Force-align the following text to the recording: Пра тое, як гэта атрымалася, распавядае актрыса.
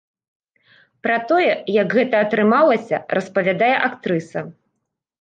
Пра 1.07 1.17
тое, 1.33 1.51
як 1.77 1.95
гэта 1.97 2.15
атрымалася, 2.27 3.03
распавядае 3.19 3.73
актрыса. 3.91 4.39